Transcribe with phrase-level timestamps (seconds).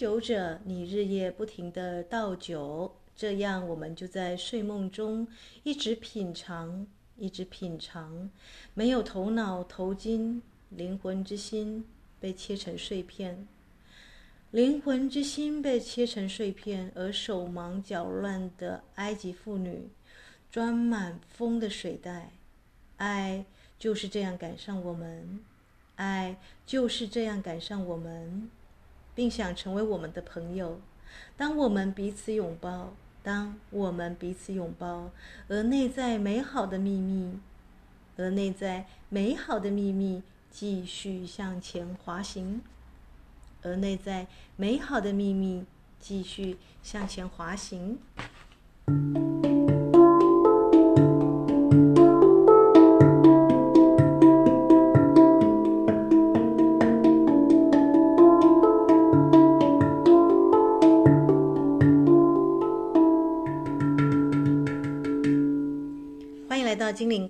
[0.00, 5.28] 酒者，你日夜不停地倒酒，这样我们就在睡梦中
[5.62, 6.86] 一直品尝，
[7.18, 8.30] 一直品尝，
[8.72, 11.84] 没有头脑头筋，灵魂之心
[12.18, 13.46] 被切成碎片，
[14.52, 19.90] 灵魂之心被切成碎片，而手忙脚乱的埃及妇女
[20.50, 22.32] 装满风的水袋，
[22.96, 23.44] 爱
[23.78, 25.40] 就是这样赶上我们。
[25.96, 28.50] 爱就是这样赶上我们，
[29.20, 30.80] 并想成为我们的朋友。
[31.36, 35.10] 当我们彼此拥抱，当我们彼此拥抱，
[35.46, 37.38] 而内在美好的秘密，
[38.16, 42.62] 而内在美好的秘密继续向前滑行，
[43.60, 45.66] 而内在美好的秘密
[45.98, 47.98] 继续向前滑行。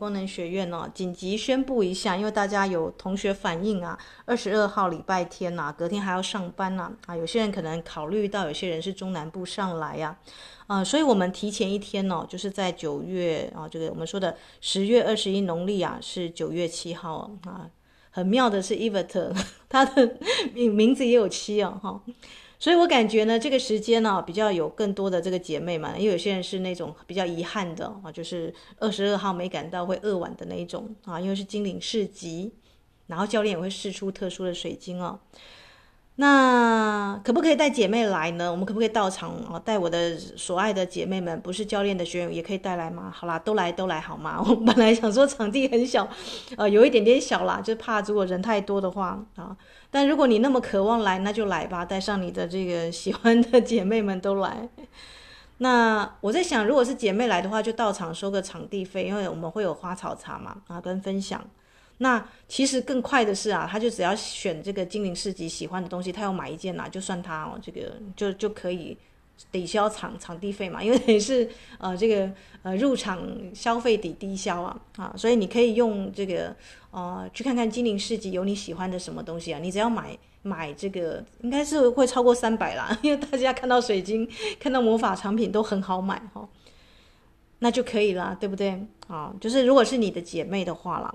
[0.01, 10.17] 功能学院哦，紧急宣布一下，因为大家有同学反映啊，二十二号礼拜天呐、隔天还要上班呐啊，有些人可能考虑到有些人是中南部上来呀，
[10.67, 17.69] 啊，啊，所以我们提前一天哦，就是在九月啊，这个我们说的十月二十一农历啊，是九月七号啊，
[18.11, 19.35] 很妙的是 Evert
[19.69, 20.17] 他 的
[20.53, 22.03] 名名字也有七哦，哈。
[22.59, 32.53] 所以我感觉呢，这个时间呢、比较有更多的这个姐妹嘛，因为有些人是那种比较遗憾的啊，就是二十二号没赶到会扼腕的那一种啊，因为是精灵市集，
[33.07, 35.19] 然后教练也会试出特殊的水晶哦。
[36.21, 38.51] 那可不可以带姐妹来呢？
[38.51, 39.59] 我们可不可以到场啊？
[39.65, 43.11] 带我的所爱的姐妹们，不是教练的学员也可以带来吗？
[43.11, 44.39] 好啦，都来都来好吗？
[44.47, 46.07] 我本来想说场地很小，
[46.59, 49.57] 呃，有一点点小啦，就怕如果人太多的话啊。
[49.91, 54.69] 但如果你那么渴望来，那就来吧，带上你的这个喜欢的姐妹们都来。
[55.57, 61.43] 那我在想，如果是姐妹来的话，就到场收个场地费，因为我们会有花草茶嘛，啊，跟分享。
[62.03, 68.97] 那其实更快的是啊，他就只要选这个精灵市集喜欢的东西，他要买一件呐、啊，就算他哦，这个就就可以
[69.53, 72.31] 抵消场场地费嘛，因为等于是呃这个
[72.63, 76.55] 呃入场消费抵低消啊啊，所以你可以用这个。
[76.93, 79.61] 哦、去看看精灵市集有你喜欢的什么东西啊？
[79.61, 84.29] 你只要买买这个，应该是会超过三百啦， 因为大家看到水晶、
[84.59, 86.49] 看到魔法产品都很好买哈、哦，
[87.61, 88.85] 那就可以啦，对不对？
[89.07, 91.15] 啊、就是如果是你的姐妹的话啦，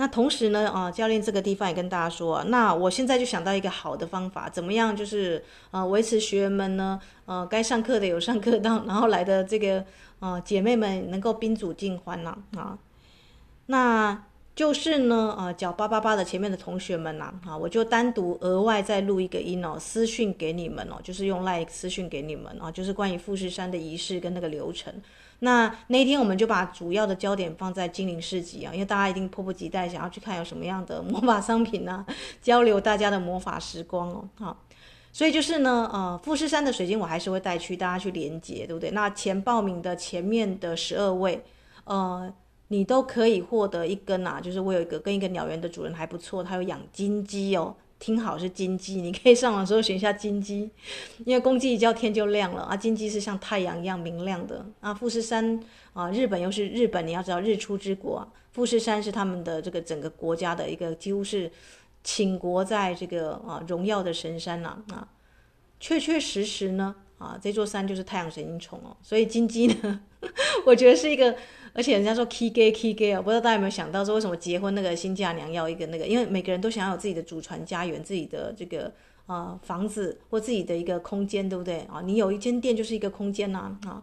[0.00, 4.96] 那同时呢，啊、教练这个地方也跟大家说，那我现在就想到一个好的方法，怎么样？
[4.96, 9.84] 就是呃，维持学员们呢，呃，该上课的有上课到，然后来的这个
[10.20, 12.78] 呃姐妹们能够宾主尽欢呐啊，
[13.66, 14.24] 那。
[14.52, 24.92] 就是呢，呃，缴八八八的前面的同学们呐，啊，我就单独额外再录一个音哦，私讯给你们哦，就是用 like 私讯给你们啊，就是关于富士山的仪式跟那个流程。
[25.40, 32.06] 那那天我们就把主要的焦点放在精灵市集啊，因为大家一定迫不及待想要去看有什么样的魔法商品啊，
[32.40, 34.56] 交流大家的魔法时光哦，好，
[35.12, 38.90] 所以就是呢，呃，富士山的水晶我还是会带去大家去连接，对不对？
[38.92, 41.44] 那前报名的前面的十二位，
[41.84, 42.32] 呃。
[42.72, 50.68] 你都可以获得一根啊，就是我有一个跟一个鸟园的主人还不错，他有养金鸡哦，听好是金鸡， 你可以上网搜寻一下金鸡，
[51.24, 54.92] 因为公鸡一叫天就亮了啊，金鸡是像太阳一样明亮的啊。
[54.92, 55.60] 富士山
[55.92, 61.48] 啊，日本又是日本，你要知道日出之国，富士山是他们的这个整个国家的一个几乎是
[62.02, 65.08] 倾国在这个啊荣耀的神山呐啊，啊，
[65.78, 70.00] 确确实实呢啊，这座山就是太阳神鹰虫哦，所以金鸡呢，
[70.64, 71.36] 我觉得是一个。
[71.72, 76.06] 而且人家说 key gay key gay 啊，不知道大家有没有想到说，为什么结婚那个新嫁娘要一个那个？
[76.06, 78.92] 因为每个人都想要有自己的祖传家园，自己的这个
[79.26, 82.00] 啊、房子或自己的一个空间，对不对啊？
[82.04, 84.02] 你有一间店就是一个空间呐啊，啊，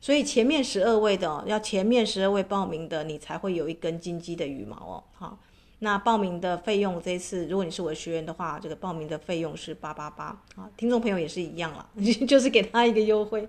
[0.00, 5.38] 所以前面十二位的要前面十二位报名的，你才会有一根金鸡的羽毛哦，好。
[5.80, 10.24] 那报名的费用，这一次如果你是我的学员的话，这个报名的费用是八八八
[10.54, 10.68] 啊。
[10.76, 11.86] 听众朋友也是一样了，
[12.26, 13.46] 就是给他一个优惠。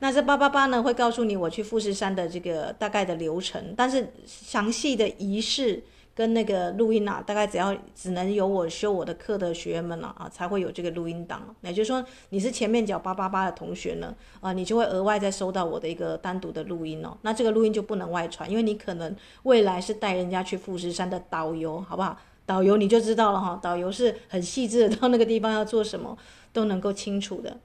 [0.00, 5.82] 那这八八八呢，会告诉你我去富士山的这个大概的流程，但是详细的仪式。
[6.14, 11.54] 跟那个录音啊，大概只要只能有我修我的课的学员们了啊，才会有这个录音档。
[11.62, 17.16] 也就是说，你是前面缴八八八的同学呢，啊，你就会额外再收到我的一个单独的录音哦。
[17.22, 22.18] 那这个录音就不能外传，因为你可能未来是带人家去富士山的导游，好不好？
[22.44, 26.18] 导游你就知道了哈，导游是很细致的，到那个地方要做什么
[26.52, 27.56] 都能够清楚的。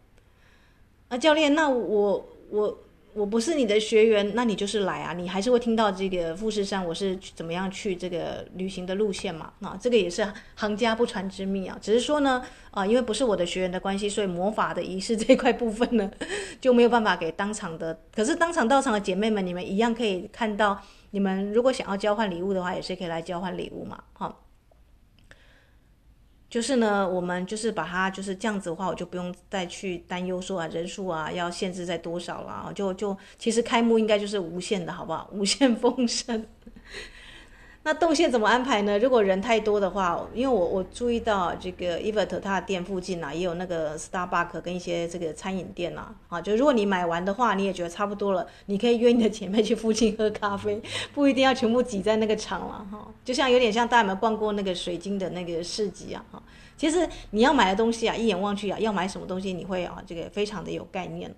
[1.10, 2.80] 啊，教练，那我我。
[3.18, 9.52] 我不是你的学员，那你就是来啊，你还是会听到这个富士山我是怎么样去这个旅行的路线嘛。
[9.62, 11.76] 啊，这个也是行家不传之秘啊。
[11.82, 16.12] 只是说呢，啊，因为不是我的学员的关系，所以魔法的仪式这块部分呢，
[16.62, 18.00] 就没有办法给当场的。
[18.16, 20.80] 可是当场到场的姐妹们，你们一样可以看到，
[21.10, 23.98] 你们如果想要交换礼物的话，也是可以来交换礼物嘛。
[24.14, 24.44] 好。
[26.58, 35.30] 就是呢，我们就是把它就是这样子的话，我就不用再去担忧说啊人数啊要限制在多少了，就就其实开幕应该就是无限的，好不好？
[35.32, 36.44] 无限 丰盛。
[37.88, 39.00] 那动线怎么安排呢？
[39.00, 50.82] 如果人太多的话，因为我我注意到这个 Evert 它店附近啊，也有那个 Starbucks 跟一些这个餐饮店呐，啊，就如果你买完的话，你也觉得差不多了，你可以约你的姐妹去附近喝咖啡，
[51.14, 53.08] 不一定要全部挤在那个场了哈。
[53.24, 56.22] 就像有点像大家有没有逛过那个水晶的那个市集啊？
[56.30, 56.44] 哈，
[56.76, 61.34] 其实你要买的东西啊，一眼望去啊，要买什么东西，你会啊这个非常的有概念，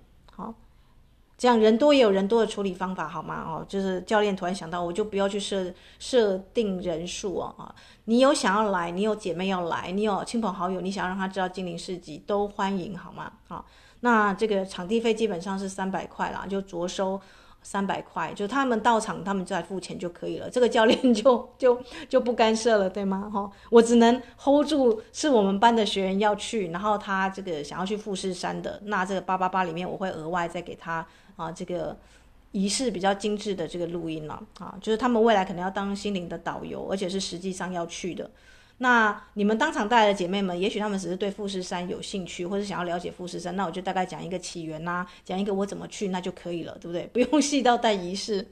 [1.40, 3.46] 这样人多也有人多的处理方法，好吗？
[3.48, 7.56] 哦，就是教练突然想到，我就不要去设设定人数哦。
[7.58, 13.32] 啊，你有想要来，你有姐妹要来，你有亲朋好友，你想要让他知道精灵市集，都欢迎，好吗？
[13.48, 13.66] 好，
[14.02, 17.18] 那这个场地费基本上是三百块啦，就着收
[17.64, 20.50] 三百块，就他们到场，他们再付钱就可以了。
[20.50, 23.32] 这个教练就 就就不干涉了，对吗？
[23.34, 31.08] 哈，我只能 hold 住是我们班的学员要去，然后他这个想要去富士山的，那这个八八八里面我会额外再给他。
[31.40, 31.98] 啊，这个
[32.52, 38.30] 仪式比较精致的这个录音了啊，就是他们未来可能要当心灵的导游，而且是实际上要去的。
[38.80, 47.08] 那你们当场带来的姐妹们，也许他们只是对富士山有兴趣，或者想要了解富士山，那我就大概讲一个起源呐、讲一个我怎么去，那就可以了，对不对？
[47.14, 48.46] 不用细到带仪式。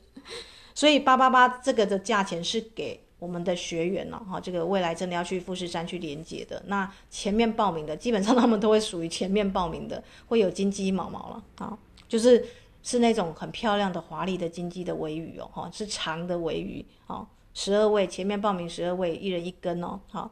[0.73, 12.45] 所以八八八这个的价钱是给我们的学员了哈，这个未来真的要去富士山去连接的，那前面报名的基本上他们都会属于前面报名的，会有金鸡毛毛了啊，就是。
[12.83, 20.31] 是那种很漂亮的、华丽的金鸡的尾羽哦，哈，是长的尾羽哦，十二位前面报名十二位，一人一根哦，好，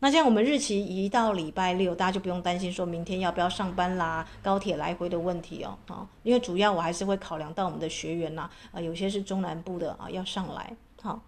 [0.00, 11.20] 那这样我们日期移到礼拜六，大家就不用担心说明天要不要上班啦、高铁来回的问题哦，啊，因为主要我还是会考量到我们的学员呐，啊，有些是中南部的啊，要上来，好。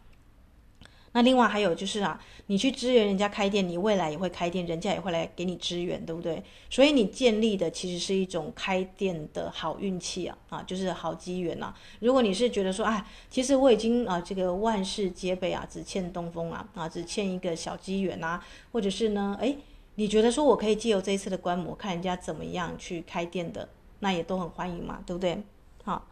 [1.18, 2.16] 那另外还有就是啊，
[2.46, 6.40] 你去支援人家开店，你未来也会开店，人家也会来给你支援，对不对？
[6.70, 11.74] 所以你建立的其实是一种开店的好运气啊，啊，就是好机缘呐。
[11.98, 19.56] 如果你是觉得说，哎，其实我已经啊，这个万事皆备啊，只欠东风啊，啊，只欠一个小机缘呐，或者是呢，哎，
[19.96, 23.68] 你觉得说我可以借由这一次的观摩，看人家怎么样去开店的，
[23.98, 25.42] 那也都很欢迎嘛，对不对？
[25.82, 26.06] 好，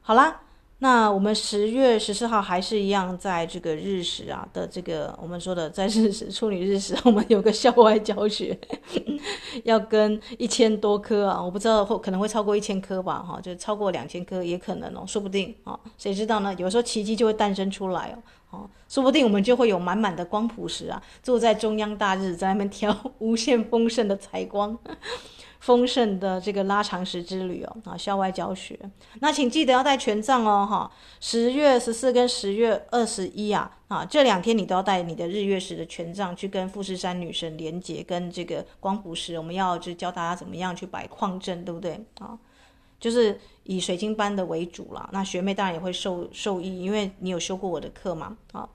[0.00, 0.40] 好啦。
[0.84, 8.54] 那我们十月十四号还是一样，在这个日食啊的这个我们说的在日食处女日食，我们有个校外教学，
[9.62, 16.54] 要跟一千多颗啊，我不知道会可能会超过一千颗吧，哈，就超过两千颗也可能哦，说不定啊，谁知道呢？
[16.58, 18.14] 有时候奇迹就会诞生出来
[18.50, 24.78] 哦，哦，说不定我们就会有满满的光谱石啊，坐在中央大日，在那边 挑无限丰盛的采光。
[25.64, 28.78] 丰盛的这个拉长石之旅哦，啊，校外教学，
[29.20, 42.38] 那请记得要带权杖哦，哈，十月十四跟十月二十一啊，啊，这两天你都要带你的日月石的权杖去跟富士山女神连接，跟这个光谱石，我们要就教大家怎么样去摆矿阵，对不对啊？
[43.00, 48.68] 就是以水晶班的为主啦，那学妹当然也会受受益，因为你有修过我的课嘛，啊，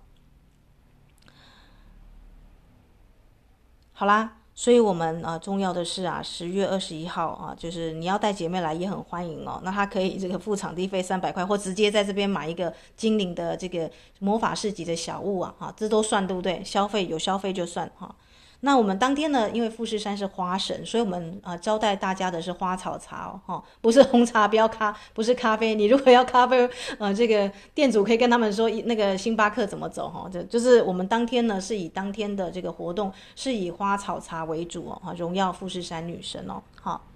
[3.93, 4.37] 好啦。
[4.59, 9.61] 所以，我们啊，重要的是啊，十月二十一号啊，就是你要带姐妹来也很欢迎哦。
[9.63, 13.89] 那她可以这个付场地费三百块，或直接在这边买一个精灵的这个
[14.19, 16.61] 魔法市集的小物啊，哈，这都算对不对？
[16.65, 18.13] 消费有消费就算哈。
[18.61, 25.73] 那我们当天呢，因为富士山是花神，所以我们啊招待大家的是花草茶哦，哈，不是红茶，不要咖，不是咖啡。
[25.75, 37.08] 你如果要咖啡，呃，这个店主可以跟他们说，那个星巴克怎么走哈，就就是我们当天呢是以当天的这个活动是以花草茶为主哦，哈，荣耀富士山女神哦，好。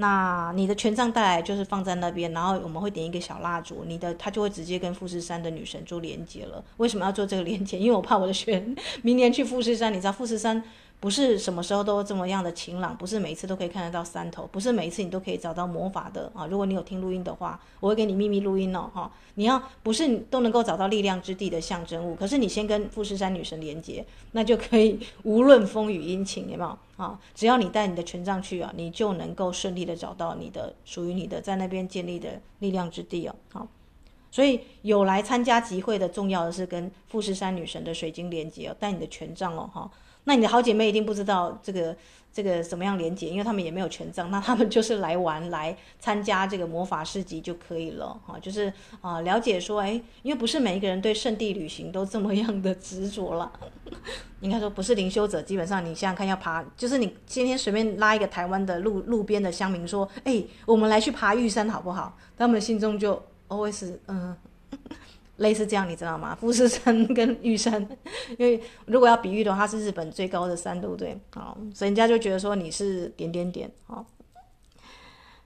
[0.00, 6.64] 那你的权杖带来就是放在那边，然后我们会点一个小蜡烛，你的它就会直接跟富士山的女神做连接了。
[6.76, 7.78] 为什么要做这个连接？
[7.78, 8.64] 因为我怕我的学
[9.02, 10.62] 明年去富士山，你知道富士山。
[11.00, 16.46] 不是什么时候都这么样的晴朗，不是每一次都可以看得到山头，不是每一次你都可以找到魔法的啊！
[16.46, 19.10] 如果你有听录音的话，我会给你秘密录音哦，哈！
[19.34, 27.16] 你要不是都能够找到力量之地的象征物，可是你先跟富士山女神连接，那就可以无论风雨阴晴，有没有啊？
[27.32, 33.68] 只要你带你的权杖去啊，你就能够顺利的找到你的属于你的在那边建立的力量之地哦，好！
[34.32, 39.90] 所以有来参加集会的重要的是跟富士山女神的水晶连接哦，带你的权杖哦，哈！
[40.28, 41.96] 那你的好姐妹一定不知道这个。
[42.30, 43.26] 这个怎么样连接？
[43.28, 48.38] 因为他们也没有权杖， 那他们就是来玩、来参加这个魔法市集就可以了哈。
[48.38, 53.50] 就是啊，了解说，哎，因为不是每一个人对圣地旅行都这么样的执着了。
[54.40, 62.14] 应该说不是灵修者，基本上你想想看，要爬，就是你今天随便拉一个台湾的路路边的乡民说，哎，我们来去爬玉山好不好？
[62.36, 64.36] 他们心中就 always 嗯。
[65.38, 66.36] 类似这样，你知道吗？
[66.40, 67.80] 富士山跟玉山，
[68.38, 71.18] 因为如果要比喻的话，它是日本最高的山，对不对？
[71.34, 74.06] 好，所以人家就觉得说你是点点点，好，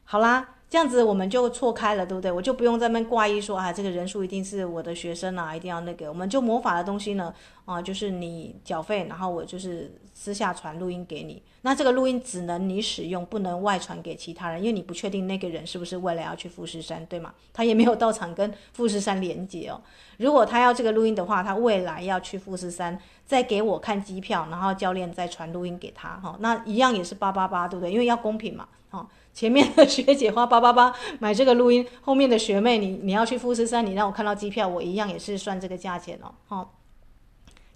[0.04, 0.56] 好啦。
[0.72, 2.32] 这样子我们就错开了，对不对？
[2.32, 6.08] 我就不用在那边挂一说啊，这个人数一定是我的学生啊，一定要那个。
[6.08, 7.34] 我们就魔法的东西呢，
[7.66, 11.42] 啊，就是你缴费，然后我就是私下传录音给你。
[11.60, 17.34] 那这个录音只能你使用，不能外传给其他人，因为你不确定那个人是不是为了要去富士山，对吗？
[17.52, 19.78] 他也没有到场跟富士山连接哦。
[20.16, 27.92] 如果他要这个录音的话，他未来要去富士山，再给我看机票，然后教练再传录音给他，哈，那一样也是八八八，对不对？
[27.92, 29.06] 因为要公平嘛，哈。
[29.34, 36.74] 前面的学姐花八八八 买这个录音，后面的学妹你你要去富士山，你让我看到机票，我一样也是算这个价钱哦，好，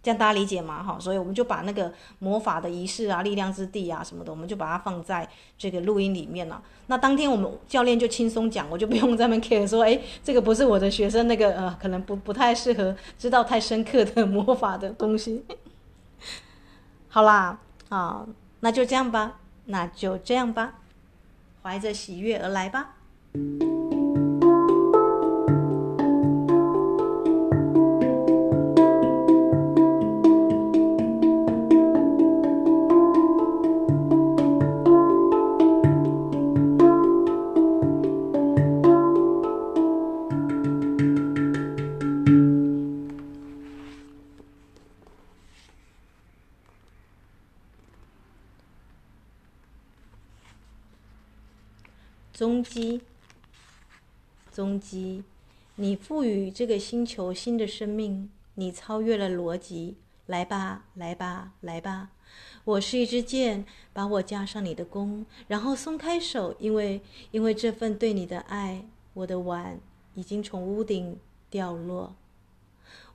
[0.03, 0.83] 这样大家理解吗？
[0.83, 6.63] 哈，所以我们就把那个魔法的仪式啊、力量之地啊什么的，我们就把它放在这个录音里面了。
[6.89, 15.43] 那当天我们教练就轻松讲，我就不用在那 care 说，哎，这个不是我的学生，那个呃，可能不不太适合知道太深刻的魔法的东西。
[17.09, 17.59] 好啦，
[17.89, 18.27] 啊，
[18.61, 20.75] 那就这样吧，那就这样吧。
[21.67, 22.95] 怀着喜悦而来吧。
[56.27, 62.11] 予这个星球新的生命，你超越了逻辑，来吧，来吧，来吧！
[62.65, 69.81] 我是一支箭，把我加上你的弓，然后松开手，因为因为这份对你的爱，我的碗
[70.15, 71.19] 已经从屋顶
[71.49, 72.17] 掉落，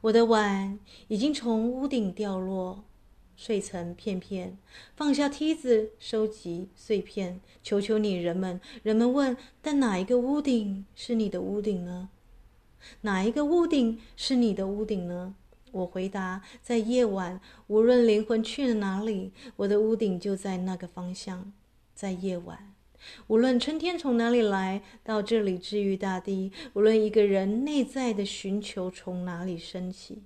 [0.02, 2.84] 我的碗已经从屋顶掉落。
[3.38, 4.60] 碎成片片，
[4.96, 7.42] 放下梯子，收集碎片。
[7.64, 12.10] 求求你，人们，人们问：但哪一个屋顶是你的屋顶呢？
[13.02, 15.36] 哪一个屋顶是你的屋顶呢？
[15.72, 21.54] 我回答：在夜晚，无论灵魂去了哪里，我的屋顶就在那个方向。
[21.94, 22.74] 在夜晚，
[23.28, 30.24] 无论春天从哪里来到这里治愈大地，无论一个人内在的寻求从哪里升起。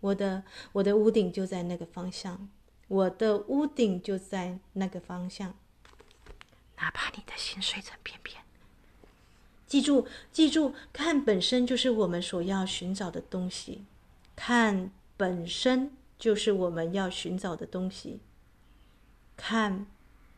[0.00, 2.48] 我的我的屋顶就在那个方向，
[2.88, 5.54] 我的屋顶就在那个方向。
[6.78, 8.42] 哪怕你的心碎成片片，
[9.72, 13.86] 记住记住，看本身就是我们所要寻找的东西，
[14.36, 18.20] 看本身就是我们要寻找的东西，
[19.34, 19.86] 看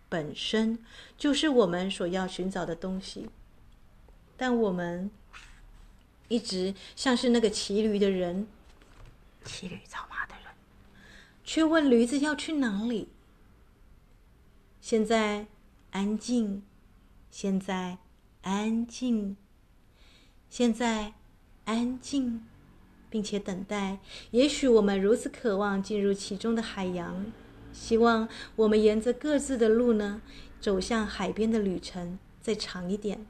[0.09, 0.79] 本身
[1.19, 3.29] 就是我们所要寻找的东西。
[4.37, 5.11] 但我们
[6.29, 8.47] 一直像是那个骑驴的人。
[9.45, 10.55] 骑驴找马的人，
[11.43, 13.09] 却问驴子要去哪里。
[14.81, 15.47] 现在
[15.91, 16.62] 安静，
[17.33, 17.99] 现在
[18.45, 19.37] 安静，
[20.49, 21.13] 现在
[21.65, 22.45] 安静，
[23.11, 23.99] 并且等待。
[24.31, 27.27] 也许我们如此渴望进入其中的海洋，
[27.73, 30.23] 希望我们沿着各自的路呢，
[30.61, 33.27] 走向海边的旅程再长一点。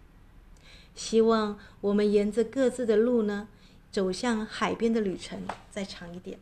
[0.95, 3.49] 希望我们沿着各自的路呢。
[3.95, 5.41] 走向海边的旅程
[5.71, 6.41] 再长一点。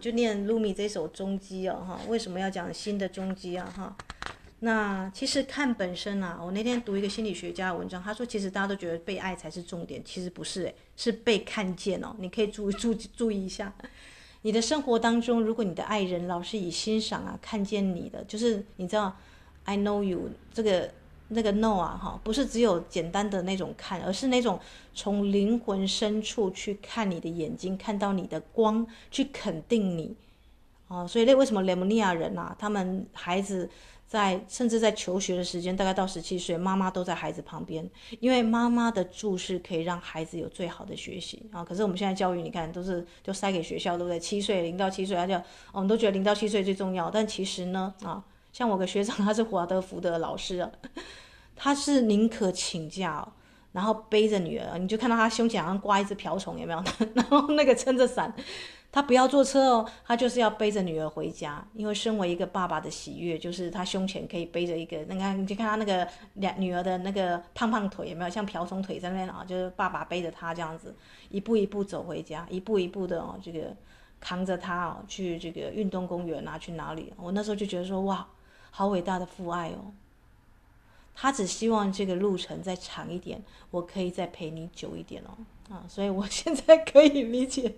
[0.00, 3.96] 就念露米这首中基哦，哈，为什么要讲新的中基啊，哈？
[4.62, 12.14] 那其实看本身啊，我那天读一个心理学家的文章，他说其实大家都觉得被爱才是重点，其实不是诶，是被看见哦。
[12.18, 13.72] 你可以注注注意一下，
[14.42, 19.16] 你的生活当中，如果你的爱人老是以欣赏啊看见你的，就是你知道
[19.64, 20.90] ，I know you 这个
[21.30, 24.60] 那个 no 啊哈，不是只有简单的那种看，而是那种
[24.94, 30.14] 从灵魂深处去看你的眼睛，看到你的光，去肯定你，
[30.88, 33.68] 哦，所以那为什么雷姆尼亚人啊，他们孩子。
[34.10, 41.62] 在甚至在求学的时间，大概到十七岁，妈妈都在孩子旁边，因为妈妈的注视可以让孩子有最好的学习啊。
[41.64, 44.18] 可是我们现在教育，你看都是就塞给学校，对不对？
[44.18, 48.20] 七岁零到七岁，他就我们都觉得零到七岁最重要，但其实呢啊，
[48.52, 50.70] 像我个学长，他是华德福的老师啊，
[51.56, 53.26] 他是宁可请假，
[53.72, 56.82] 然后背着女儿，你就看到他胸前好像挂一只瓢虫，有没有？
[57.14, 58.34] 然后那个撑着伞。
[58.92, 66.04] 他不要坐车哦，他就是要背着女儿回家，因为身为一个爸爸的喜悦，就是他胸前可以背着一个，那看你就看他那个
[66.34, 69.44] 两女儿的那个胖胖腿，有没有像瓢虫腿在那边啊？
[69.46, 70.92] 就是爸爸背着他这样子，
[71.28, 73.72] 一步一步走回家，一步一步的哦，这个
[74.18, 77.12] 扛着他哦去这个运动公园啊，去哪里？
[77.16, 78.26] 我那时候就觉得说哇，
[78.70, 79.92] 好伟大的父爱哦。
[81.14, 85.36] 他只希望这个路程再长一点，我可以再陪你久一点哦
[85.74, 87.74] 啊，所以我现在可以理解。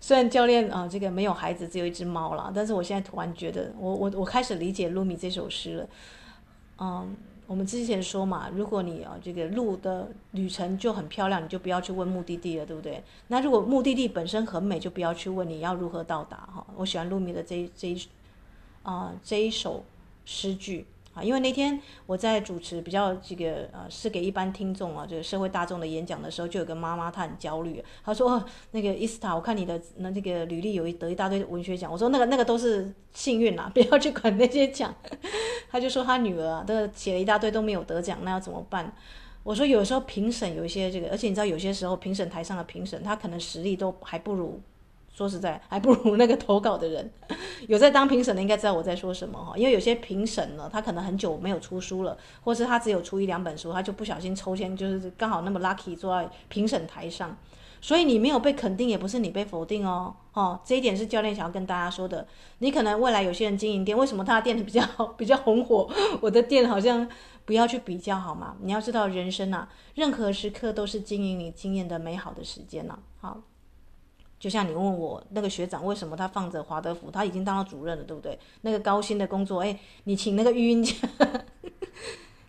[0.00, 5.88] 虽然教练啊，这个没有孩子，只有一只猫了，但是我现在突然觉得，我我我开始理解露米这首诗了。
[6.78, 13.00] 嗯，我们之前说嘛，如果你啊这个路的旅程就很漂亮，你就不要去问目的地了，对不对？
[13.28, 16.66] 那如果目的地本身很美，就不要去问你要如何到达哈。
[16.74, 18.08] 我喜欢露米的这这一
[18.82, 19.84] 啊这一首
[20.28, 21.22] 诗句啊。
[21.22, 34.94] 因为那天我在主持比较这个呃，是给一般听众啊，这个社会大众的演讲的时候，就有个妈妈她很焦虑，她说：“、那个伊斯塔，我看你的那这个履历有一得一大堆文学奖。”我说：“那个那个都是幸运啦， 不要去管那些奖。”
[35.72, 38.92] 她就说她女儿啊，都写了一大堆都没有得奖，那要怎么办？
[39.44, 44.60] 我说有时候评审有一些这个，而且你知道有些时候评审台上的评审，他可能实力都还不如。
[45.18, 47.10] 说实在，还不如那个投稿的人。
[47.66, 49.58] 有在当评审的，应该知道我在说什么哈。
[49.58, 57.36] 因为有些评审呢，他可能很久没有出书了，或是他只有出一两本书，他就不小心抽签，就是刚好那么 lucky 坐在评审台上。
[57.80, 60.14] 所以你没有被肯定，也不是你被否定哦。
[60.34, 62.24] 哦，这一点是教练想要跟大家说的。
[62.58, 65.90] 你可能未来有些人经营店，为什么他的店比较比较红火？
[66.20, 67.08] 我的店好像
[67.44, 68.54] 不要去比较好吗？
[68.60, 73.40] 你要知道，人生啊，任何时刻都是经营你经验的美好的时间呢、好。
[74.38, 78.38] 就像你问我那个学长为什么他放着华德福，他已经当了主任了，对不对？
[78.60, 80.94] 那个高薪的工作，哎，你请那个育婴假，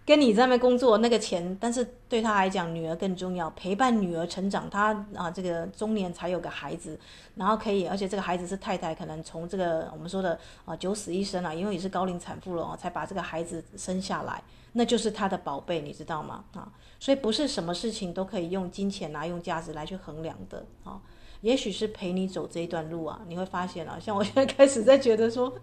[0.05, 6.99] 跟你在那边工作那个钱，但是对他来讲，女儿更重要，陪伴女儿成长，他啊这个中年才有个孩子，
[7.35, 16.43] 然后可以，而且这个孩子是太太可能从这个我们说的啊九死一生啊，因为也是高龄产妇了哦，才把这个孩子生下来，那就是他的宝贝，你知道吗？
[16.53, 20.99] 啊，所以不是什么事情都可以用金钱啊，用价值来去衡量的啊。
[21.41, 25.53] 也许是陪你走这一段路啊，你会发现啊，像我现在开始在觉得说，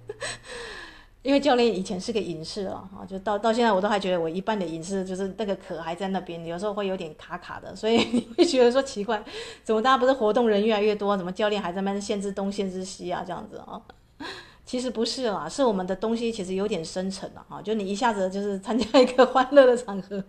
[1.22, 9.22] 因为教练以前是个隐士啊，啊，就到到现在我都还觉得我一半的隐士就是那个壳还在那边，有时候会有点卡卡的， 所以你会觉得说奇怪，
[9.64, 13.82] 怎么大家不是活动人越来越多，怎么教练还在那边限制东限制西啊这样子啊？
[14.64, 20.24] 其实不是啦，是我们的东西其实有点深沉了啊，就你一下子就是参加一个欢乐的场合。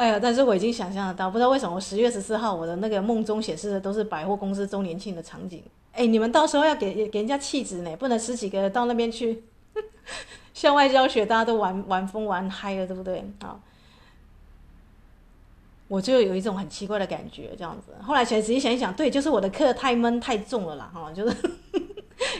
[0.00, 5.62] 哎呀，但是我已经想象得到，不知道为什么十月十四号我的那个梦中显示的都是百货公司周年庆的场景。
[5.92, 9.44] 哎，你们到时候要给给人家气质呢，不能十几个到那边去
[10.54, 13.22] 校外教学，大家都玩玩疯玩嗨了，对不对？
[13.40, 13.60] 啊，
[15.88, 17.92] 我就有一种很奇怪的感觉，这样子。
[18.02, 21.36] 后来仔细想一想，对，就是我的课太闷太重了啦，哈，就是。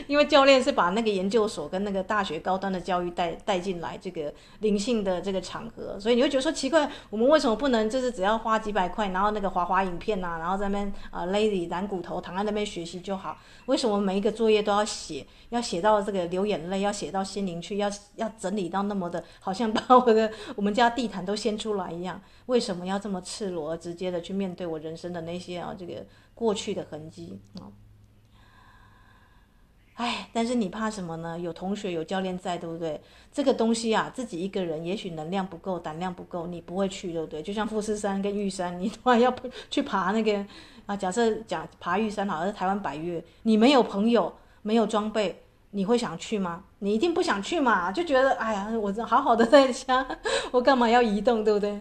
[0.07, 13.37] 因为教练是把那个研究所跟那个大学高端的教育带带进来这个灵性的这个场合，所以你会觉得说奇怪，我们为什么不能就是只要花几百块，然后那个滑滑影片呐、啊，然后在那边啊 lazy 懒骨头躺在那边学习就好？
[13.65, 22.21] 为什么每一个作业都要写，要写到这个流眼泪，要写到心灵去，要要整理到那么的，好像把我的我们家地毯都掀出来一样？
[22.47, 27.71] 为什么要这么赤裸而直接的去面对我人生的那些啊这个过去的痕迹啊？
[30.01, 31.37] 哎，但是你怕什么呢？
[31.37, 32.99] 有同学有教练在，对不对？
[33.31, 37.39] 这个东西啊，自己一个人也许能量不够，胆量不够，你不会去，对不对？
[37.43, 39.31] 就像富士山跟玉山，你突然要
[39.69, 40.43] 去爬那个
[40.87, 44.33] 啊，假设讲爬玉山好，像是台湾百岳，你没有朋友，
[44.63, 46.63] 没有装备，你会想去吗？
[46.79, 50.03] 你一定不想去嘛，就觉得哎呀，我这好好的在家，
[50.49, 51.79] 我干嘛要移动，对不对？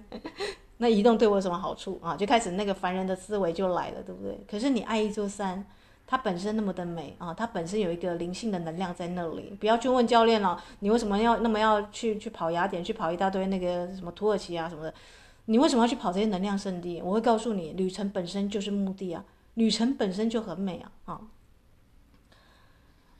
[0.76, 2.14] 那移动对我有什么好处啊？
[2.14, 4.38] 就开始那个凡人的思维就来了，对不对？
[4.46, 5.64] 可是你爱一座山。
[6.10, 9.56] 它本身那么的美啊，它本身有一个灵性的能量在那里。
[9.60, 14.92] 不要去问教练了，你为什么要那么要去去跑雅典，去跑一大堆那个什么土耳其啊什么的？
[15.44, 17.00] 你为什么要去跑这些能量圣地？
[17.00, 21.20] 我会告诉你，旅程本身就是目的啊，旅程本身就很美啊啊。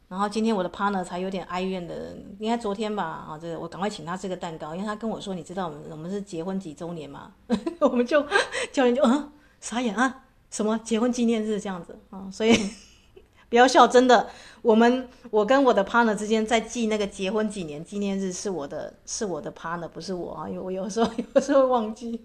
[0.09, 7.31] 然后今天我的 partner 才有点哀怨的，应该昨天吧啊，这个我赶快请他吃个蛋糕，因为他跟我说，你知道我们我们是结婚几周年吗？
[7.79, 8.21] 我们就
[8.73, 10.25] 教练就嗯傻眼啊。
[10.51, 12.29] 什么结婚纪念日这样子啊？
[12.31, 12.53] 所以
[13.49, 14.29] 不要笑，真的，
[14.63, 22.21] 我们我跟我的 partner 之间在记那个结婚几年纪念日，是我的是我的 partner，不是我啊，因为我有时候 有时候忘记，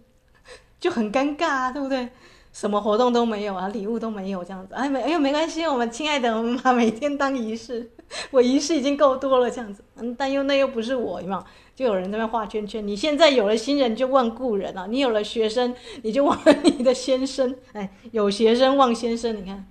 [0.79, 2.09] 就很尴尬啊，对不对？
[2.53, 7.91] 什么活动都没有啊，礼物都没有这样子，哎没哎呦没关系，我们亲爱的，我们把每天当仪式，
[8.31, 11.43] 我仪式已经够多了这样子，嗯，但又那又不是我，有没有？
[11.75, 12.87] 就有人在那画圈圈。
[12.87, 19.67] 你现在有了新人就忘故人啊，你有了学生你就忘了你的先生，哎，有学生忘先生，你看，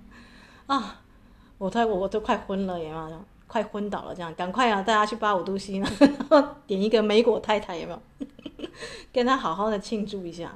[0.67, 1.01] 啊，
[1.57, 3.25] 我太我我都快昏了，有没有？
[3.47, 5.87] 快昏倒了这样，赶快啊，大家去八五度 C 呢，
[6.67, 8.27] 点一个梅果太太，有没有？
[9.13, 10.53] 跟他好好的庆祝一下。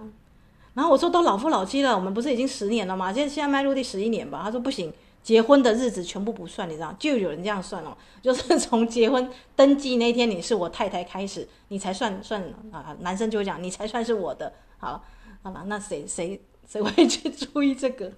[0.74, 3.14] 然后我说都老夫老妻了，我们不是已经十年了吗？
[3.14, 4.42] 现现在迈入第十一年吧。
[4.44, 4.94] 他说不行，
[5.30, 6.92] 结婚的日子全部不算，你知道？
[6.98, 12.98] 就有人这样算哦， 就是从结婚登记那天你是我太太开始，你才算算啊。
[13.02, 14.52] 男生就讲你才算是我的。
[14.80, 15.04] 好，
[15.44, 18.12] 好吧，那谁谁谁会去注意这个？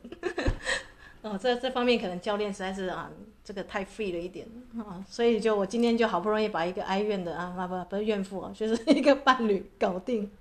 [1.22, 3.12] 哦，这这方面可能教练实在是啊，
[3.44, 4.48] 这个太废了一点
[4.80, 10.32] 啊，所以就我今天就好不容易把一个哀怨的啊，不不是怨妇啊，就是一个伴侣搞定。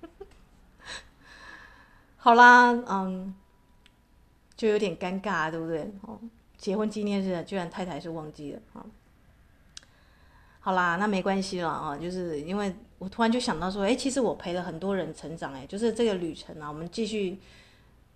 [2.15, 3.35] 好啦，嗯，
[4.55, 5.91] 就有点尴尬，对不对？
[6.03, 6.17] 哦，
[6.61, 8.85] 结婚纪念日居然太太是忘记了啊。
[10.59, 17.39] 好啦，那没关系了啊，就是因为我突然就想到说，哎，其实我陪了很多人成长，哎，就是这个旅程啊，我们继续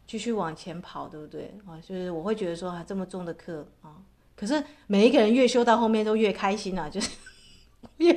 [0.05, 1.51] 继续往前跑，对不对？
[1.65, 3.97] 啊，就是我会觉得说，啊，这么重的课啊，
[4.35, 7.09] 可是每一个人越修到后面都越开心啊，就是
[7.97, 8.13] 越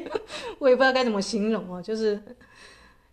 [0.58, 2.22] 我也不知道该怎么形容哦，就是。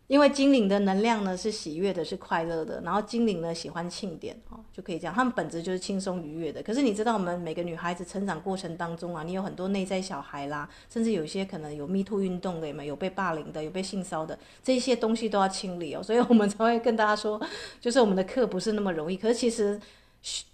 [0.08, 6.62] 因为精灵的能量呢是喜悦的，是快乐的，然后精灵呢喜欢庆典哦，就可以这样，他们本质就是轻松愉悦的。
[6.62, 16.04] 可是你知道，我们每个女孩子成长过程当中啊，你有很多内在小孩啦，甚至有些可能有 Me Too 运动的，有没有被霸凌的，有被性骚的，这些东西都要清理哦。
[16.04, 17.42] 所以我们才会跟大家说，
[17.82, 19.18] 就是我们的课不是那么容易。
[19.18, 19.82] 可是其实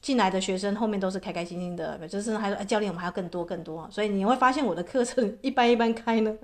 [0.01, 3.85] 进来的学生后面都是开开心心的，就是还说，哎，教练，我们还要更多更多。
[3.91, 6.37] 所以你会发现我的课程一般一般开呢。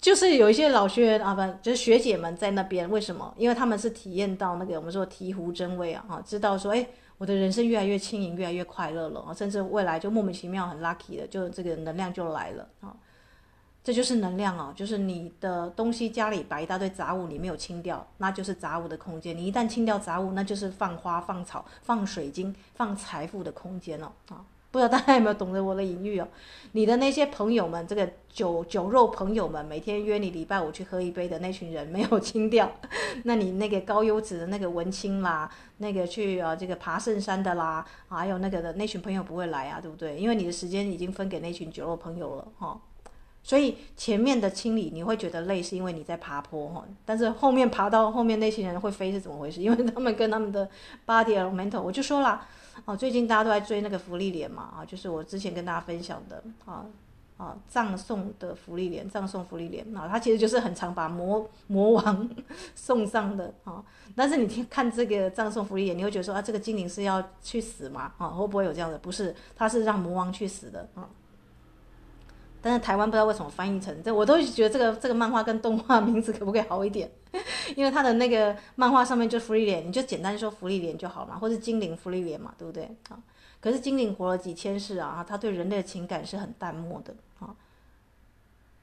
[0.00, 3.34] 就是有一些老学员啊，不，就是学姐们在那边，为什么？
[3.36, 6.86] 因为他们是体验到那个我们说醍醐真味啊，哈，知道说，哎，
[7.18, 12.96] 我的人生越来越轻盈，越来越快乐了啊，甚至未来就莫名其妙很 lucky 的，就这个能量就来了啊，
[13.84, 19.36] 这就是能量哦，就是你的东西家里摆一大堆杂物，你没有清掉，那就是杂物的空间。
[19.36, 24.42] 你一旦清掉杂物，那就是放花、放草、放水晶、放财富的空间了啊。
[24.70, 26.28] 不知道大家有没有懂得我的隐喻哦？
[26.72, 32.70] 你的那些朋友们，这个酒酒肉朋友们，每天约你礼拜五去喝一杯的那群人没有清掉，
[33.24, 40.16] 那你那个高优质的那个文青啦，那个去啊这个爬圣山的啦，还有那个的那群朋友不会来啊，对不对？
[40.16, 42.80] 因为你的时间已经分给那群酒肉朋友了哈。
[43.42, 46.84] 所以前面的清理你会觉得累，是因为你在爬坡哈。
[47.04, 49.60] 但是后面爬到后面那些人会飞是怎么回事？
[49.60, 50.68] 因为他们跟他们的
[51.04, 52.46] body elemental，我就说啦。
[52.84, 56.86] 哦，最近大家都在追那个福利脸嘛，啊，就是我之前跟大家分享的，啊
[57.36, 62.30] 啊，葬送的福利脸，葬送福利脸，啊，他其实就是很常把魔魔王
[62.74, 63.82] 送上的啊。
[64.14, 68.12] 但是你听看这个葬送福利脸，你会觉得说啊，这个精灵是要去死吗？
[68.18, 68.98] 啊，会不会有这样的？
[68.98, 71.08] 不是，他是让魔王去死的啊。
[72.62, 77.10] 但是台湾不知道为什么翻译成这，我都觉得这个这个漫画跟动画名字可不可以好一点？
[77.76, 82.84] 因为它的那个漫画上面就福利脸，你就简单说福利脸就好嘛，或是精灵福利脸嘛，对不对？
[83.08, 83.18] 啊，
[83.60, 87.54] 可是精灵活了几千世啊，他对人类的情感是很淡漠的啊。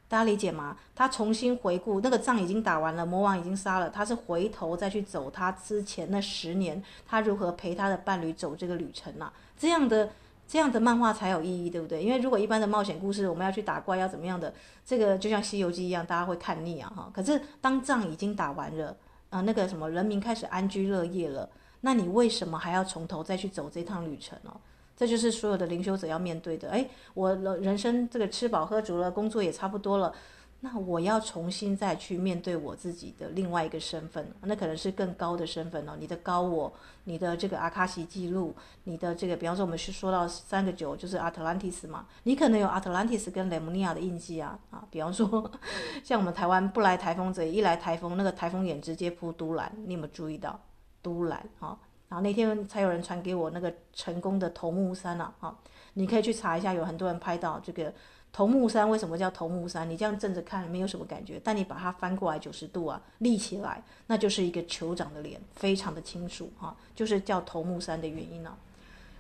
[0.08, 0.78] 大家理解吗？
[0.96, 9.32] 他重新回顾那个仗已经打完了，魔王已经杀了，他是回头再去走他之前那十年，他如何陪他的伴侣走这个旅程啊？
[9.58, 10.10] 这样的。
[10.48, 12.02] 这样的漫画才有意义，对不对？
[12.02, 14.54] 因为如果一般的冒险故事，我们要去打怪，要怎么样的，
[14.86, 17.12] 这个就像《西游记》一样，大家会看腻啊，哈。
[17.14, 18.96] 可是当仗已经打完了，
[19.30, 21.50] 啊，那个什么人民开始安居乐业了，
[21.82, 24.52] 那你为什么还要从头再去走这趟旅程呢？
[24.96, 26.70] 这就是所有的灵修者要面对的。
[26.70, 30.12] 诶，我人生这个吃饱喝足了，工作也差不多了。
[30.60, 35.96] 那我要重新再去面对我自己的另外一个身份，那可能是更高的身份哦。
[36.00, 44.84] 你的高我，你的这个阿卡西记录，你的这个，比方说我们是说到三个九，就是阿特兰蒂斯嘛，你可能有阿特兰蒂斯跟雷姆尼亚的印记啊啊。
[44.90, 45.52] 比方说，
[46.04, 50.60] 像我们台湾不来台风这，一来台风，那个台风眼直接扑都兰，你有没有注意到
[51.04, 51.78] 都兰啊？
[52.10, 55.56] 然后那天才有人传给我那个成功的头目山啊，啊，
[55.94, 57.94] 你可以去查一下，有很多人拍到这个。
[58.34, 59.90] 头目山为什么叫头目山？
[59.90, 68.54] 你这样正着看没有什么感觉，但你把它翻过来九十度啊，立起来，那就是一个酋长的脸，非常的清楚哈，就是叫头目山的原因呢、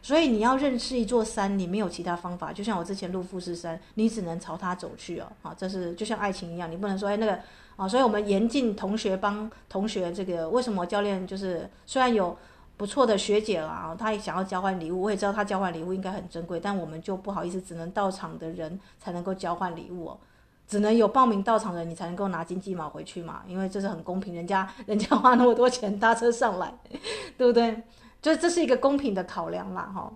[0.04, 5.32] 所以你要认识一座山，你没有其他方法，就像我之前录富士山，你只能朝它走去哦。
[5.41, 7.39] 啊，这是就像爱情一样，你不能说哎那个
[7.76, 12.38] 啊，所以我们严禁同学帮同学这个，为什么教练就是虽然有。
[12.78, 20.20] 不错的学姐啦，她也想要交换礼物，我也知道她交换礼物应该很珍贵，但我们就不好意思，只能到场的人才能够交换礼物哦。
[20.68, 26.74] 只能有报名到场的人，你才能够拿金鸡毛回去嘛，因为这是很公平，人家人家花那么多钱搭车上来，
[27.38, 27.82] 对不对？
[28.22, 30.12] 就这是一个公平的考量啦，哈。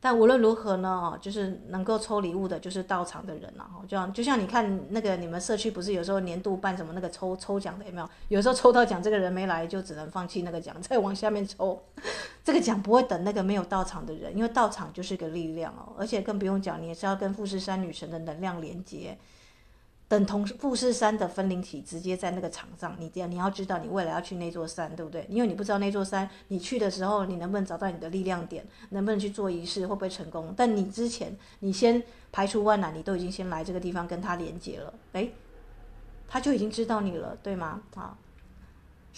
[0.00, 3.82] 但无论如何呢，就是能够抽礼物的，就是到场的人了，哈。
[3.86, 8.08] 就像就像你看那个你们社区不是有时候年度办什么那个抽抽奖的有没有？
[8.28, 11.82] 有时候抽到奖，这个人没来，就只能放弃那个奖，再往下面抽。
[12.44, 19.18] 这个奖不会等那个没有到场的人，因为到场就是个力量哦，而且更不用讲，你也是要跟富士山女神的能量连接。
[20.08, 25.26] 等同富士山的分灵体直接在那个场上，你这样你要知道你未来要去那座山，对不对？
[25.28, 30.54] 因为你不知道那座山，你去的时候你能不能找到你的力量点，能不能去做仪式，会不会成功？
[30.56, 35.32] 但你之前你先排除万难，你都已经先来这个地方跟他连接了，诶，
[36.26, 37.82] 他就已经知道你了，对吗？
[37.94, 38.16] 啊。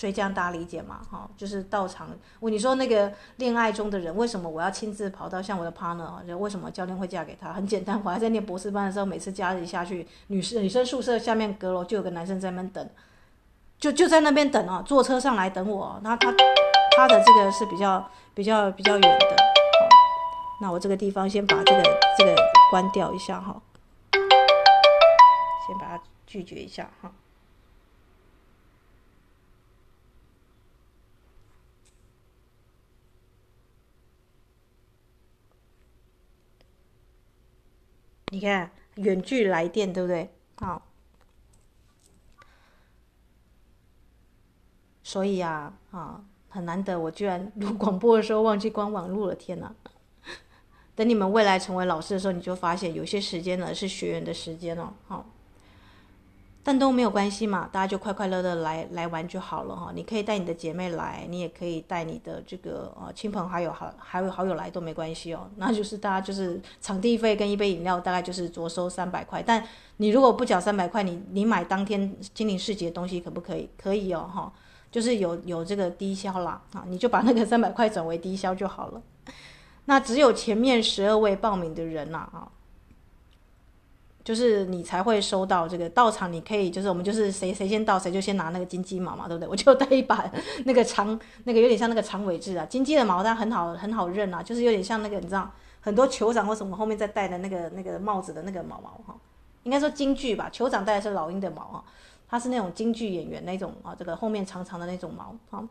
[0.00, 0.98] 所以这样大家理解嘛？
[1.10, 2.08] 哈，就是到场。
[2.38, 6.26] 我你说那个恋爱中的人，为什么我要亲自跑到像我的 partner？
[6.26, 7.52] 就为什么教练会嫁给他？
[7.52, 12.88] 很简单，我还在念博士班的时候，每次假日下去，女生女生宿舍下面阁楼就有个男生在那边等，
[13.78, 16.00] 就就在那边等啊，坐车上来等我。
[16.02, 16.32] 那他
[16.96, 19.26] 他的这个是比较比较比较远的。
[19.26, 19.86] 好，
[20.62, 21.82] 那我这个地方先把这个
[22.16, 22.34] 这个
[22.70, 23.60] 关掉一下哈，
[25.68, 27.12] 先把它拒绝一下哈。
[38.30, 40.30] 你看，远距来电，对不对？
[40.56, 40.86] 好，
[45.02, 49.74] 所以啊，啊，很难得，我居然录广播的时候忘记关网络了，天哪！
[50.94, 55.26] 等你们未来成为老师的时候，你就发现有些时间呢是学员的时间哦，好。
[56.62, 59.90] 但都没有关系嘛，大家就快快乐乐来来玩就好了哈。
[59.94, 65.48] 你可以带你的姐妹来，你也可以带你的这个呃亲朋好友好还有好友来都没关系哦。
[65.56, 69.42] 那就是大家就是场地费跟一杯饮料大概就是着收三百块。
[69.42, 69.64] 但
[69.96, 73.70] 你如果不缴三百块，你你买当天精灵市集的东西可不可以？
[73.78, 74.52] 可以哦哈，
[74.92, 79.00] 就是有有这个低消啦啊，你就把那个三百块转为低消就好了。
[79.86, 82.46] 那只有前面十二位报名的人呐啊。
[84.22, 89.48] 就是你才会收到这个到场，你可以就是我们就是谁谁先到谁就先拿那个金鸡毛嘛，对不对？
[89.48, 90.30] 我就带一把
[90.64, 99.16] 那个长那个有点像那个长尾雉啊，金鸡的毛它很好很好认啊，就是有点像那个你知道很多酋长或什么后面再戴的那个那个帽子的那个毛毛哈，
[99.62, 101.84] 应该说京剧吧，酋长戴的是老鹰的毛哈，
[102.28, 105.66] 它是那种京剧演员那种啊，这个后面长长的那种毛哈。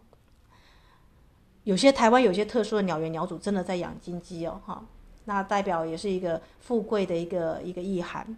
[1.66, 4.84] 有些台湾有些特殊的鸟园鸟主真的在养金鸡哦哈，
[5.30, 8.36] 那代表也是一个富贵的一个一个意涵。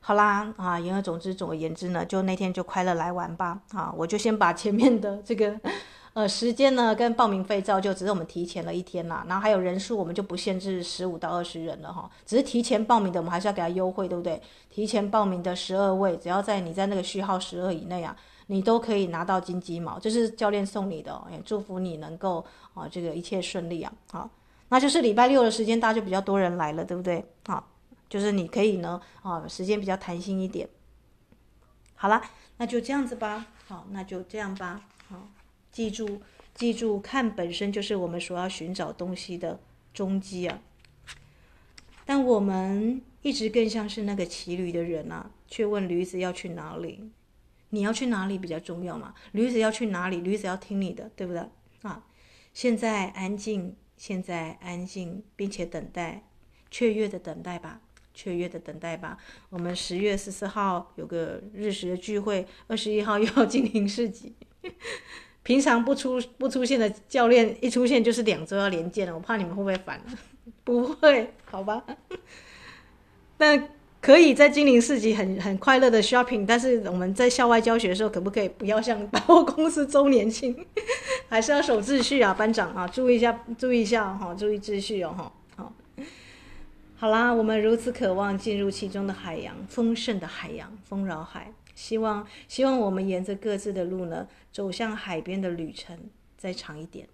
[0.00, 5.58] 好啦，啊，言而总之，总而言之呢，就那天就快乐来玩吧，啊，我就先把前面的这个，
[6.12, 14.40] 呃，时间呢跟报名费照就只是我们提前了一天啦，然后还有人数我们就不限制十五到二十人了哈，只是提前报名的我们还是要给他优惠，对不对？
[14.70, 18.14] 提前报名的十二位，只要在你在那个序号十二以内啊，
[18.46, 24.30] 你都可以拿到金鸡毛，这是教练送你的，也祝福你能够啊这个一切顺利啊，好，
[24.68, 27.24] 那就是礼拜六的时间大家就比较多人来了，对不对？
[27.46, 27.72] 好。
[28.08, 30.68] 就是你可以呢，啊，时间比较弹性一点。
[31.96, 32.22] 好了，
[32.58, 33.48] 那就这样子吧。
[33.66, 34.80] 好，那就这样吧。
[35.08, 35.28] 好，
[35.72, 36.22] 记住，
[36.54, 39.58] 记住，看本身就是我们所要寻找东西的
[39.92, 40.60] 踪迹啊。
[42.04, 47.10] 但我们一直更像是那个骑驴的人啊，却问驴子要去哪里？
[47.70, 49.14] 你要去哪里比较重要嘛？
[49.32, 50.18] 驴子要去哪里？
[50.18, 51.44] 驴子要听你的，对不对？
[51.82, 52.04] 啊，
[52.54, 56.22] 现在安静，现在安静，并且等待，
[56.70, 57.80] 雀跃的等待吧。
[58.14, 59.18] 雀跃的等待吧。
[59.50, 64.34] 我们十月十四号有个日食的聚会，二十一号又要进行市集。
[65.42, 70.02] 平常不出不出现的教练一出现就是两周要连见了，我怕你们会不会烦？
[70.64, 71.84] 不会，好吧。
[73.36, 73.75] 但
[74.06, 80.64] 可以在精灵市集很很快乐的 shopping，但是我们在校外教学的时候，可不可以不要像百货公司周年庆？
[81.28, 85.32] 还是要守秩序啊，班长啊，注意一下，注意一下哈，注意秩序哦哈。
[86.94, 91.52] 好啦，我们如此渴望进入其中的海洋，丰盛的海洋，丰饶海。
[91.74, 95.98] 希望，希望我们沿着各自的路呢，走向海边的旅程
[96.38, 97.08] 再长一点。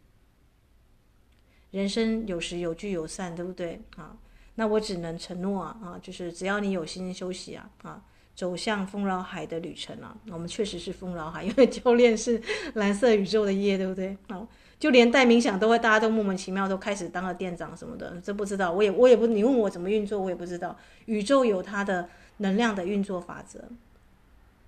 [1.71, 4.19] 人生有时有聚有散，对不对啊？
[4.55, 8.03] 那我只能承诺啊，啊，就是只要你有心休息啊，啊，
[8.35, 12.41] 走向丰饶海的旅程啊，我们确实是丰饶海，因为教练是
[12.75, 14.17] 蓝色宇宙的夜，对不对？
[14.29, 14.47] 啊。
[14.79, 20.77] 就连带冥想都会，大家都莫名其妙都开始当了店长什么的，这不知道，我也我也不，你问我怎么运作，我也不知道。
[21.05, 23.61] 宇宙有它的能量的运作法则，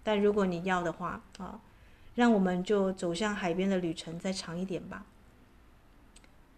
[0.04, 1.58] 但如果你要的话啊，
[2.14, 5.04] 让我们就走向海边的旅程再长一点吧。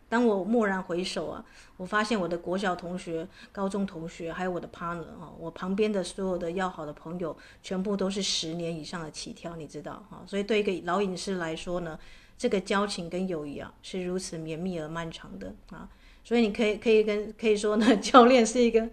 [0.09, 1.45] 当我蓦然回首啊，
[1.77, 10.23] 我发现我的国小同学、高中同学，还有我的 partner 啊，我旁边的所有的要好的朋友，全部都是十年以上的起跳，你知道哈。
[10.27, 11.99] 所以对一个老影视来说呢，
[12.39, 15.89] 这个交情跟友谊啊，是如此绵密而漫长的啊。
[16.23, 18.89] 所以你可以可以跟可以说呢， 教练是一个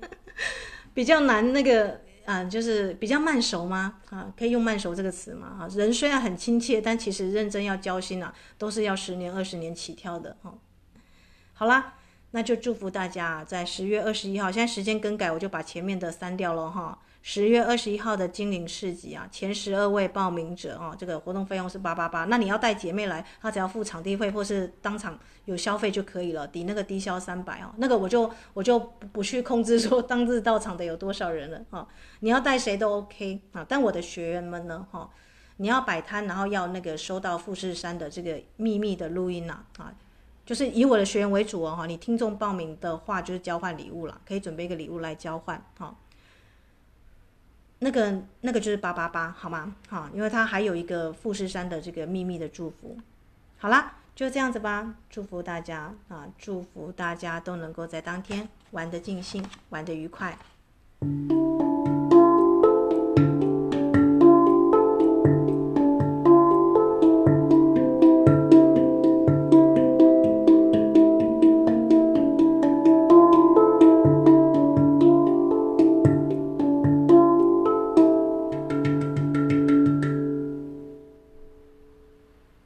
[0.93, 3.99] 比较难那个啊，就是比较慢熟吗？
[4.09, 5.59] 啊，可以用慢熟这个词吗？
[5.59, 10.53] 啊，人虽然很亲切，但其实认真要交心啊，都是要十年二十年起跳的哈。
[11.63, 11.93] 好啦，
[12.31, 16.99] 那就祝福大家在十月二十一号，现在时间更改，我就把前面的删掉了哈。
[17.21, 22.25] 十月二十一号的金陵市集啊，前十二位报名者啊，这个活动费用是八八八。
[22.25, 27.73] 那你要带姐妹来，她只要付场地费或是当场有消费就可以了，抵那个低消三百啊。
[27.77, 28.77] 那个我就我就
[29.13, 31.87] 不去控制说当日到场的有多少人了哈。
[32.19, 35.09] 你要带谁都 OK 啊，但我的学员们呢哈，
[35.55, 39.93] 你要摆摊，然后要那个收到富士山的这个秘密的录音呐啊。
[40.45, 45.95] 就是以我的学员为主哦，哈，你听众报名的话就是交换礼物了，可以准备一个礼物来交换，哈。
[47.79, 49.75] 那个那个就是八八八，好吗？
[49.89, 52.97] 好，因为它还有一个富士山的这个秘密的祝福。
[53.57, 60.37] 好啦，就这样子吧，祝福大家啊，祝福大家都能够在当天玩得尽兴，玩得愉快。